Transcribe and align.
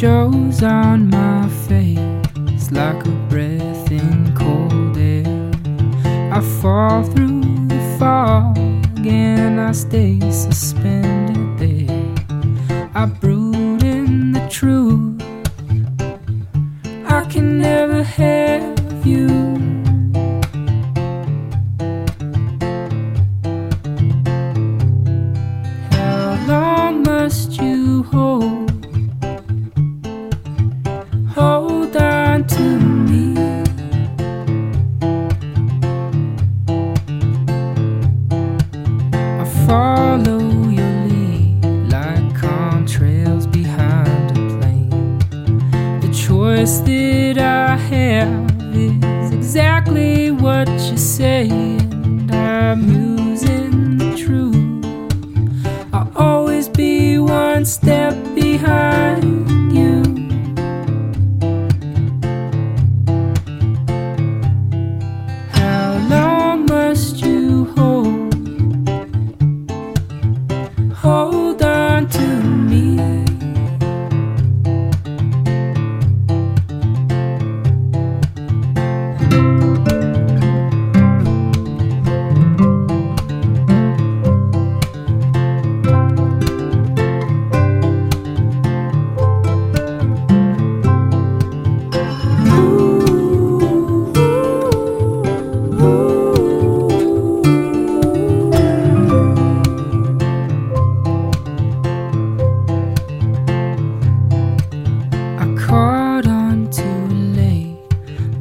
blues 0.00 0.62
on 0.62 1.10
my 1.10 1.46
face 1.68 2.70
like 2.72 3.04
a 3.04 3.10
breath 3.28 3.90
in 3.90 4.34
cold 4.34 4.96
air. 4.96 5.50
I 6.32 6.40
fall 6.40 7.02
through 7.02 7.42
the 7.68 7.96
fog 7.98 8.56
and 9.06 9.60
I 9.60 9.72
stay 9.72 10.18
suspended 10.30 11.58
there. 11.58 12.88
I 12.94 13.04
brood 13.04 13.82
in 13.82 14.32
the 14.32 14.48
truth. 14.48 15.20
I 17.06 17.24
can 17.26 17.58
never 17.58 18.02
have 18.02 19.06
you. 19.06 19.28
How 25.90 26.46
long 26.48 27.02
must 27.02 27.60
you? 27.60 28.04
Hold 28.04 28.59
The 46.60 46.66
that 46.66 47.38
I 47.38 47.74
have 47.74 48.76
is 48.76 49.32
exactly 49.32 50.30
what 50.30 50.68
you 50.68 50.98
say, 50.98 51.48
and 51.48 52.30
I'm 52.30 52.82
using 52.86 53.96
the 53.96 54.14
truth. 54.14 54.84
I'll 55.94 56.12
always 56.14 56.68
be 56.68 57.18
one 57.18 57.64
step 57.64 58.12
behind 58.34 59.72
you. 59.72 60.02
How 65.52 65.96
long 66.10 66.66
must 66.66 67.22
you 67.24 67.72
hold? 67.74 68.34
Hold 70.92 71.62
on 71.62 72.06
to 72.10 72.26
me. 72.42 73.29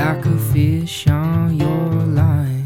Like 0.00 0.24
a 0.24 0.38
fish 0.50 1.06
on 1.08 1.54
your 1.58 1.90
line. 2.20 2.64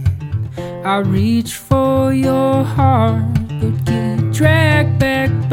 I 0.85 0.99
reach 0.99 1.57
for 1.57 2.13
your 2.13 2.63
heart, 2.63 3.25
but 3.61 3.75
get 3.85 4.33
dragged 4.33 5.01
back 5.01 5.44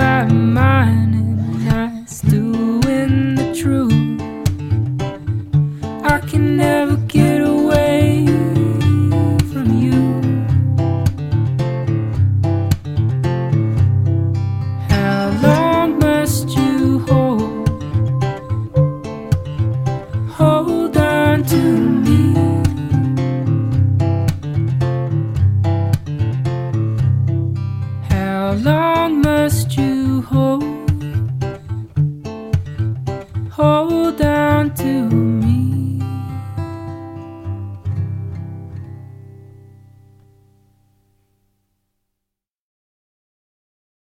Long 28.82 29.22
must 29.22 29.78
you 29.78 30.24
hold? 30.24 30.64
Hold 33.52 34.20
on 34.24 34.74
to 34.82 35.11